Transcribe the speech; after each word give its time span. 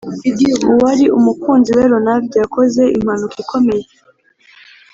uwari 0.71 1.05
umukunzi 1.17 1.69
we 1.77 1.83
ronald, 1.93 2.29
yakoze 2.43 2.83
impanuka 2.97 3.35
ikomeye 3.43 3.85